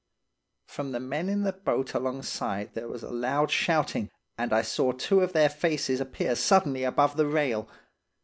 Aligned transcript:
"From 0.67 0.93
the 0.93 0.99
men 0.99 1.29
in 1.29 1.43
the 1.43 1.53
boat 1.53 1.93
alongside 1.93 2.73
there 2.73 2.87
was 2.87 3.03
a 3.03 3.11
loud 3.11 3.51
shouting. 3.51 4.09
and 4.35 4.51
I 4.51 4.63
saw 4.63 4.93
two 4.93 5.19
of 5.21 5.33
their 5.33 5.47
faces 5.47 6.01
appear 6.01 6.33
suddenly 6.35 6.83
above 6.83 7.17
the 7.17 7.27
rail. 7.27 7.69